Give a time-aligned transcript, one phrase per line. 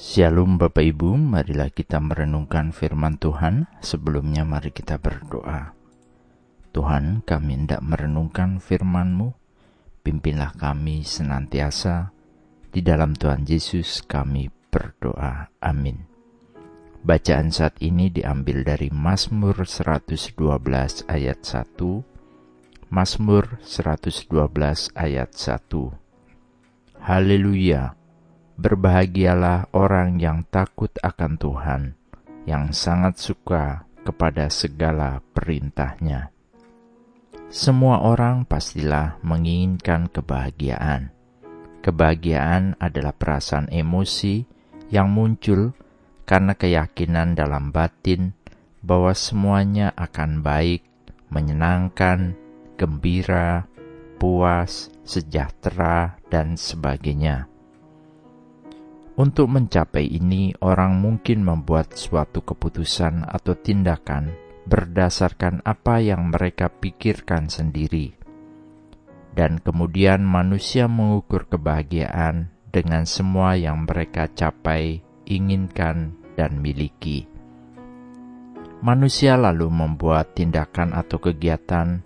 [0.00, 3.68] Shalom Bapak Ibu, marilah kita merenungkan firman Tuhan.
[3.84, 5.76] Sebelumnya mari kita berdoa.
[6.72, 9.36] Tuhan, kami hendak merenungkan firman-Mu.
[10.00, 12.16] Pimpinlah kami senantiasa.
[12.72, 15.52] Di dalam Tuhan Yesus kami berdoa.
[15.60, 16.08] Amin.
[17.04, 20.32] Bacaan saat ini diambil dari Mazmur 112
[21.12, 22.88] ayat 1.
[22.88, 27.04] Mazmur 112 ayat 1.
[27.04, 27.99] Haleluya!
[28.60, 31.82] Berbahagialah orang yang takut akan Tuhan,
[32.44, 36.28] yang sangat suka kepada segala perintahnya.
[37.48, 41.08] Semua orang pastilah menginginkan kebahagiaan.
[41.80, 44.44] Kebahagiaan adalah perasaan emosi
[44.92, 45.72] yang muncul
[46.28, 48.36] karena keyakinan dalam batin
[48.84, 50.84] bahwa semuanya akan baik,
[51.32, 52.36] menyenangkan,
[52.76, 53.64] gembira,
[54.20, 57.48] puas, sejahtera, dan sebagainya.
[59.20, 64.32] Untuk mencapai ini, orang mungkin membuat suatu keputusan atau tindakan
[64.64, 68.16] berdasarkan apa yang mereka pikirkan sendiri,
[69.36, 77.28] dan kemudian manusia mengukur kebahagiaan dengan semua yang mereka capai, inginkan, dan miliki.
[78.80, 82.00] Manusia lalu membuat tindakan atau kegiatan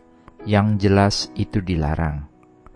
[0.51, 2.27] yang jelas itu dilarang,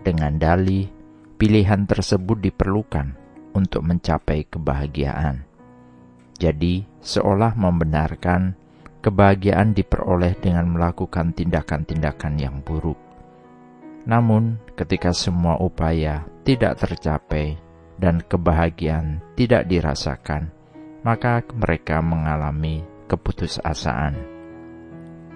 [0.07, 0.87] dengan dalih
[1.35, 3.18] pilihan tersebut diperlukan
[3.55, 5.45] untuk mencapai kebahagiaan.
[6.39, 8.55] Jadi, seolah membenarkan
[9.03, 12.99] kebahagiaan diperoleh dengan melakukan tindakan-tindakan yang buruk.
[14.09, 17.59] Namun, ketika semua upaya tidak tercapai
[17.99, 20.55] dan kebahagiaan tidak dirasakan,
[21.03, 24.15] maka mereka mengalami keputusasaan.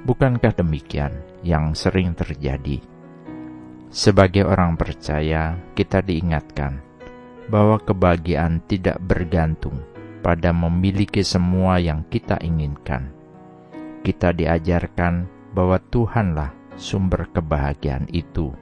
[0.02, 1.14] Bukankah demikian
[1.46, 2.83] yang sering terjadi?
[3.92, 6.80] Sebagai orang percaya, kita diingatkan
[7.53, 9.84] bahwa kebahagiaan tidak bergantung
[10.25, 13.12] pada memiliki semua yang kita inginkan.
[14.01, 18.57] Kita diajarkan bahwa Tuhanlah sumber kebahagiaan itu,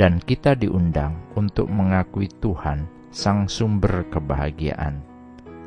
[0.00, 5.04] dan kita diundang untuk mengakui Tuhan, Sang Sumber Kebahagiaan.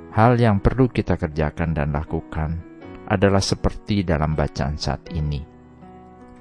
[0.10, 2.66] Hal yang perlu kita kerjakan dan lakukan
[3.06, 5.44] adalah seperti dalam bacaan saat ini.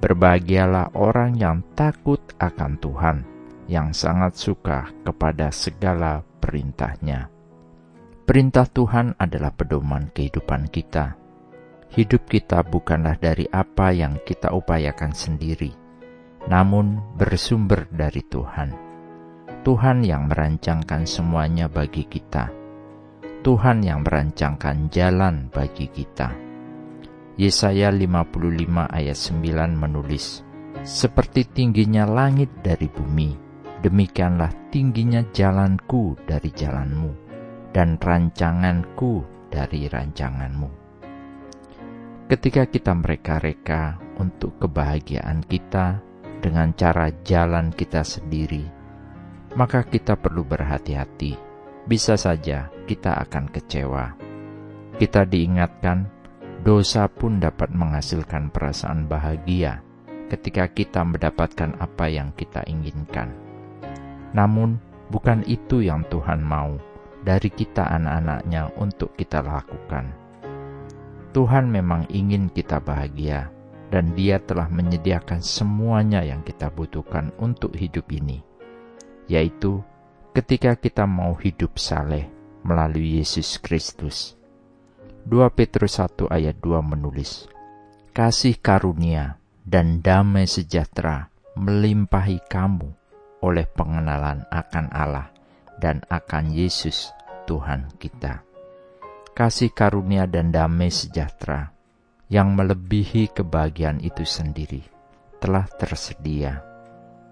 [0.01, 3.32] Berbahagialah orang yang takut akan Tuhan
[3.67, 7.31] yang sangat suka kepada segala perintahnya.
[8.23, 11.19] Perintah Tuhan adalah pedoman kehidupan kita.
[11.91, 15.75] Hidup kita bukanlah dari apa yang kita upayakan sendiri,
[16.47, 18.73] namun bersumber dari Tuhan.
[19.63, 22.51] Tuhan yang merancangkan semuanya bagi kita.
[23.43, 26.31] Tuhan yang merancangkan jalan bagi kita.
[27.35, 30.47] Yesaya 55 ayat 9 menulis,
[30.83, 33.52] Seperti tingginya langit dari bumi,
[33.83, 37.11] demikianlah tingginya jalanku dari jalanmu,
[37.75, 40.71] dan rancanganku dari rancanganmu.
[42.31, 45.99] Ketika kita mereka-reka untuk kebahagiaan kita
[46.39, 48.63] dengan cara jalan kita sendiri,
[49.59, 51.35] maka kita perlu berhati-hati.
[51.83, 54.15] Bisa saja kita akan kecewa.
[54.95, 56.07] Kita diingatkan,
[56.63, 59.83] dosa pun dapat menghasilkan perasaan bahagia
[60.31, 63.52] ketika kita mendapatkan apa yang kita inginkan
[64.33, 64.81] namun,
[65.13, 66.75] bukan itu yang Tuhan mau
[67.21, 70.11] dari kita anak-anaknya untuk kita lakukan.
[71.33, 73.49] Tuhan memang ingin kita bahagia,
[73.93, 78.41] dan Dia telah menyediakan semuanya yang kita butuhkan untuk hidup ini,
[79.29, 79.81] yaitu
[80.33, 82.25] ketika kita mau hidup saleh
[82.65, 84.33] melalui Yesus Kristus.
[85.29, 87.47] 2 Petrus 1 ayat 2 menulis,
[88.13, 93.02] Kasih karunia dan damai sejahtera melimpahi kamu
[93.43, 95.27] oleh pengenalan akan Allah
[95.77, 97.11] dan akan Yesus
[97.43, 98.41] Tuhan kita.
[99.35, 101.75] Kasih karunia dan damai sejahtera
[102.31, 104.81] yang melebihi kebahagiaan itu sendiri
[105.43, 106.63] telah tersedia.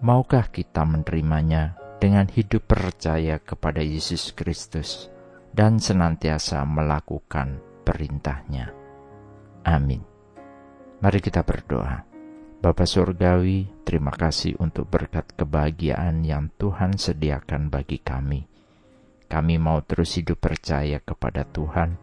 [0.03, 5.07] Maukah kita menerimanya dengan hidup percaya kepada Yesus Kristus
[5.53, 8.73] dan senantiasa melakukan perintahnya?
[9.63, 10.01] Amin.
[10.99, 12.10] Mari kita berdoa.
[12.61, 18.45] Bapa Surgawi, terima kasih untuk berkat kebahagiaan yang Tuhan sediakan bagi kami.
[19.25, 21.97] Kami mau terus hidup percaya kepada Tuhan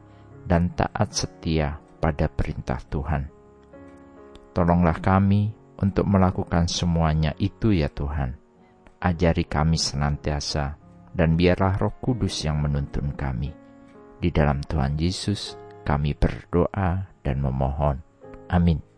[0.50, 3.30] dan taat setia pada perintah Tuhan.
[4.50, 8.34] Tolonglah kami untuk melakukan semuanya itu ya Tuhan.
[8.98, 10.74] Ajari kami senantiasa
[11.14, 13.54] dan biarlah roh kudus yang menuntun kami.
[14.18, 15.54] Di dalam Tuhan Yesus
[15.86, 18.02] kami berdoa dan memohon.
[18.50, 18.97] Amin.